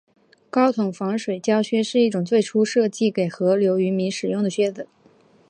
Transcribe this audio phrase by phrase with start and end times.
[0.49, 4.87] 高筒防水胶靴是一种最初设计给河流渔民使用的靴子。